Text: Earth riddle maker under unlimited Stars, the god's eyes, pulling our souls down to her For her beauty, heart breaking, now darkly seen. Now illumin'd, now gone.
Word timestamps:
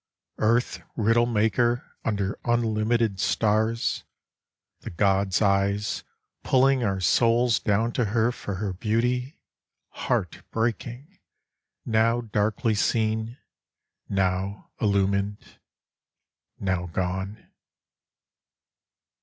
Earth 0.39 0.81
riddle 0.95 1.27
maker 1.27 1.95
under 2.03 2.39
unlimited 2.43 3.19
Stars, 3.19 4.03
the 4.79 4.89
god's 4.89 5.43
eyes, 5.43 6.03
pulling 6.41 6.83
our 6.83 6.99
souls 6.99 7.59
down 7.59 7.91
to 7.91 8.05
her 8.05 8.31
For 8.31 8.55
her 8.55 8.73
beauty, 8.73 9.37
heart 9.89 10.41
breaking, 10.49 11.19
now 11.85 12.19
darkly 12.21 12.73
seen. 12.73 13.37
Now 14.09 14.71
illumin'd, 14.81 15.59
now 16.59 16.87
gone. 16.87 17.51